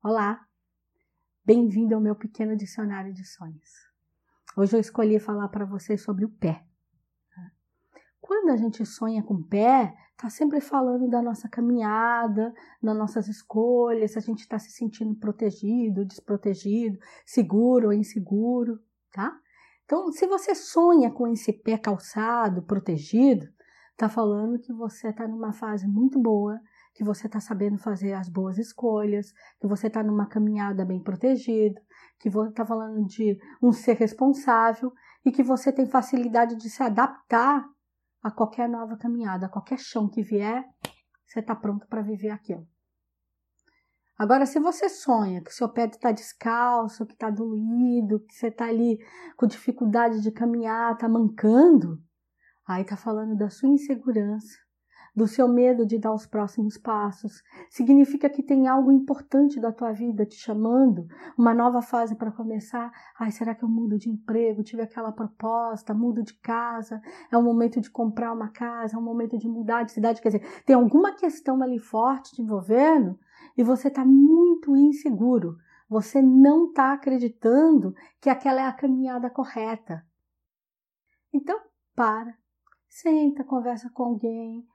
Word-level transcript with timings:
Olá, 0.00 0.46
bem-vindo 1.44 1.92
ao 1.92 2.00
meu 2.00 2.14
pequeno 2.14 2.56
dicionário 2.56 3.12
de 3.12 3.24
sonhos. 3.24 3.68
Hoje 4.56 4.76
eu 4.76 4.80
escolhi 4.80 5.18
falar 5.18 5.48
para 5.48 5.64
vocês 5.64 6.04
sobre 6.04 6.24
o 6.24 6.28
pé. 6.28 6.64
Quando 8.20 8.50
a 8.50 8.56
gente 8.56 8.86
sonha 8.86 9.24
com 9.24 9.34
o 9.34 9.44
pé, 9.44 9.92
tá 10.16 10.30
sempre 10.30 10.60
falando 10.60 11.10
da 11.10 11.20
nossa 11.20 11.48
caminhada, 11.48 12.54
das 12.80 12.96
nossas 12.96 13.26
escolhas, 13.26 14.12
se 14.12 14.18
a 14.18 14.20
gente 14.20 14.38
está 14.38 14.56
se 14.56 14.70
sentindo 14.70 15.16
protegido, 15.16 16.04
desprotegido, 16.04 16.96
seguro 17.26 17.88
ou 17.88 17.92
inseguro, 17.92 18.78
tá? 19.12 19.36
Então, 19.84 20.12
se 20.12 20.28
você 20.28 20.54
sonha 20.54 21.10
com 21.10 21.26
esse 21.26 21.52
pé 21.52 21.76
calçado, 21.76 22.62
protegido, 22.62 23.48
tá 23.96 24.08
falando 24.08 24.60
que 24.60 24.72
você 24.72 25.08
está 25.08 25.26
numa 25.26 25.52
fase 25.52 25.88
muito 25.88 26.20
boa 26.20 26.60
que 26.98 27.04
você 27.04 27.28
está 27.28 27.38
sabendo 27.38 27.78
fazer 27.78 28.12
as 28.12 28.28
boas 28.28 28.58
escolhas, 28.58 29.32
que 29.60 29.68
você 29.68 29.86
está 29.86 30.02
numa 30.02 30.26
caminhada 30.26 30.84
bem 30.84 31.00
protegido, 31.00 31.80
que 32.18 32.28
você 32.28 32.50
está 32.50 32.66
falando 32.66 33.06
de 33.06 33.38
um 33.62 33.70
ser 33.70 33.92
responsável 33.92 34.92
e 35.24 35.30
que 35.30 35.44
você 35.44 35.72
tem 35.72 35.86
facilidade 35.86 36.56
de 36.56 36.68
se 36.68 36.82
adaptar 36.82 37.64
a 38.20 38.32
qualquer 38.32 38.68
nova 38.68 38.96
caminhada, 38.96 39.46
a 39.46 39.48
qualquer 39.48 39.78
chão 39.78 40.08
que 40.08 40.24
vier, 40.24 40.64
você 41.24 41.38
está 41.38 41.54
pronto 41.54 41.86
para 41.86 42.02
viver 42.02 42.30
aquilo. 42.30 42.66
Agora, 44.18 44.44
se 44.44 44.58
você 44.58 44.88
sonha 44.88 45.40
que 45.40 45.54
seu 45.54 45.68
pé 45.68 45.84
está 45.84 46.10
descalço, 46.10 47.06
que 47.06 47.12
está 47.12 47.30
doído, 47.30 48.18
que 48.26 48.34
você 48.34 48.48
está 48.48 48.64
ali 48.64 48.98
com 49.36 49.46
dificuldade 49.46 50.20
de 50.20 50.32
caminhar, 50.32 50.94
está 50.94 51.08
mancando, 51.08 52.02
aí 52.66 52.82
está 52.82 52.96
falando 52.96 53.36
da 53.36 53.48
sua 53.48 53.68
insegurança, 53.68 54.58
do 55.14 55.26
seu 55.26 55.48
medo 55.48 55.86
de 55.86 55.98
dar 55.98 56.12
os 56.12 56.26
próximos 56.26 56.78
passos. 56.78 57.42
Significa 57.70 58.28
que 58.28 58.42
tem 58.42 58.68
algo 58.68 58.92
importante 58.92 59.60
da 59.60 59.72
tua 59.72 59.92
vida 59.92 60.24
te 60.24 60.36
chamando, 60.36 61.06
uma 61.36 61.54
nova 61.54 61.82
fase 61.82 62.14
para 62.14 62.30
começar. 62.30 62.92
Ai, 63.18 63.30
será 63.30 63.54
que 63.54 63.64
eu 63.64 63.68
mudo 63.68 63.98
de 63.98 64.08
emprego? 64.08 64.62
Tive 64.62 64.82
aquela 64.82 65.12
proposta, 65.12 65.94
mudo 65.94 66.22
de 66.22 66.34
casa, 66.34 67.00
é 67.30 67.36
o 67.36 67.42
momento 67.42 67.80
de 67.80 67.90
comprar 67.90 68.32
uma 68.32 68.48
casa, 68.48 68.96
é 68.96 68.98
o 68.98 69.02
momento 69.02 69.36
de 69.38 69.48
mudar 69.48 69.82
de 69.82 69.92
cidade. 69.92 70.20
Quer 70.20 70.28
dizer, 70.28 70.62
tem 70.64 70.76
alguma 70.76 71.14
questão 71.14 71.62
ali 71.62 71.78
forte 71.78 72.34
te 72.34 72.42
envolvendo 72.42 73.18
e 73.56 73.62
você 73.62 73.88
está 73.88 74.04
muito 74.04 74.76
inseguro. 74.76 75.56
Você 75.88 76.20
não 76.20 76.66
está 76.66 76.92
acreditando 76.92 77.94
que 78.20 78.28
aquela 78.28 78.60
é 78.60 78.66
a 78.66 78.72
caminhada 78.72 79.30
correta. 79.30 80.04
Então, 81.32 81.58
para, 81.94 82.36
senta, 82.88 83.42
conversa 83.42 83.90
com 83.90 84.04
alguém, 84.04 84.66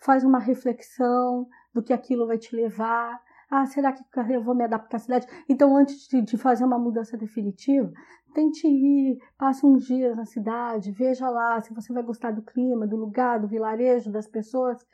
faz 0.00 0.24
uma 0.24 0.38
reflexão 0.38 1.46
do 1.72 1.82
que 1.82 1.92
aquilo 1.92 2.26
vai 2.26 2.38
te 2.38 2.54
levar. 2.54 3.20
Ah, 3.50 3.66
será 3.66 3.92
que 3.92 4.02
eu 4.30 4.42
vou 4.42 4.54
me 4.54 4.64
adaptar 4.64 4.96
à 4.96 5.00
cidade? 5.00 5.26
Então, 5.48 5.76
antes 5.76 6.06
de, 6.08 6.22
de 6.22 6.36
fazer 6.36 6.64
uma 6.64 6.78
mudança 6.78 7.16
definitiva, 7.16 7.92
tente 8.32 8.66
ir, 8.66 9.18
passe 9.36 9.66
uns 9.66 9.84
dias 9.84 10.16
na 10.16 10.24
cidade, 10.24 10.92
veja 10.92 11.28
lá 11.28 11.60
se 11.60 11.74
você 11.74 11.92
vai 11.92 12.02
gostar 12.02 12.30
do 12.30 12.42
clima, 12.42 12.86
do 12.86 12.96
lugar, 12.96 13.40
do 13.40 13.48
vilarejo, 13.48 14.10
das 14.10 14.28
pessoas. 14.28 14.86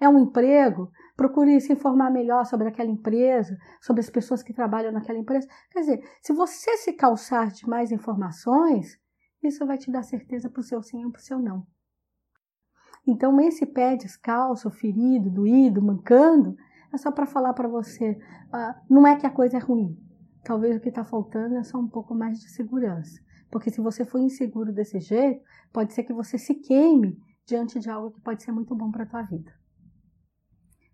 É 0.00 0.08
um 0.08 0.18
emprego? 0.18 0.90
Procure 1.16 1.60
se 1.60 1.72
informar 1.72 2.10
melhor 2.10 2.44
sobre 2.46 2.68
aquela 2.68 2.90
empresa, 2.90 3.56
sobre 3.80 4.00
as 4.00 4.10
pessoas 4.10 4.42
que 4.42 4.52
trabalham 4.52 4.90
naquela 4.90 5.18
empresa. 5.18 5.46
Quer 5.70 5.80
dizer, 5.80 6.08
se 6.22 6.32
você 6.32 6.76
se 6.78 6.92
calçar 6.94 7.48
de 7.52 7.68
mais 7.68 7.92
informações, 7.92 8.98
isso 9.42 9.64
vai 9.66 9.78
te 9.78 9.90
dar 9.90 10.02
certeza 10.02 10.50
para 10.50 10.60
o 10.60 10.64
seu 10.64 10.82
sim 10.82 11.06
e 11.06 11.10
para 11.10 11.20
o 11.20 11.22
seu 11.22 11.38
não. 11.38 11.66
Então, 13.06 13.38
esse 13.40 13.66
pé 13.66 13.96
descalço, 13.96 14.70
ferido, 14.70 15.30
doído, 15.30 15.82
mancando, 15.82 16.56
é 16.92 16.96
só 16.96 17.10
para 17.10 17.26
falar 17.26 17.52
para 17.52 17.68
você, 17.68 18.12
uh, 18.12 18.74
não 18.88 19.06
é 19.06 19.16
que 19.16 19.26
a 19.26 19.30
coisa 19.30 19.56
é 19.56 19.60
ruim. 19.60 19.98
Talvez 20.44 20.76
o 20.76 20.80
que 20.80 20.88
está 20.88 21.04
faltando 21.04 21.56
é 21.56 21.62
só 21.62 21.78
um 21.78 21.88
pouco 21.88 22.14
mais 22.14 22.38
de 22.40 22.48
segurança. 22.50 23.20
Porque 23.50 23.70
se 23.70 23.80
você 23.80 24.04
for 24.04 24.18
inseguro 24.18 24.72
desse 24.72 25.00
jeito, 25.00 25.42
pode 25.72 25.92
ser 25.92 26.04
que 26.04 26.12
você 26.12 26.38
se 26.38 26.54
queime 26.54 27.18
diante 27.46 27.78
de 27.78 27.90
algo 27.90 28.10
que 28.10 28.20
pode 28.20 28.42
ser 28.42 28.52
muito 28.52 28.74
bom 28.74 28.90
para 28.90 29.04
a 29.04 29.06
tua 29.06 29.22
vida. 29.22 29.52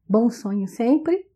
Bom 0.09 0.29
sonho 0.31 0.67
sempre. 0.67 1.29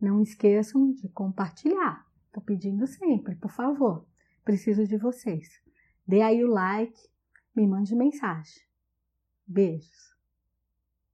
Não 0.00 0.20
esqueçam 0.20 0.92
de 0.92 1.08
compartilhar. 1.08 2.06
Estou 2.26 2.42
pedindo 2.42 2.86
sempre, 2.86 3.36
por 3.36 3.50
favor. 3.50 4.06
Preciso 4.44 4.86
de 4.86 4.96
vocês. 4.96 5.48
Dê 6.06 6.22
aí 6.22 6.42
o 6.44 6.48
like, 6.48 6.98
me 7.54 7.66
mande 7.66 7.94
mensagem. 7.94 8.69
Beijos. 9.50 10.14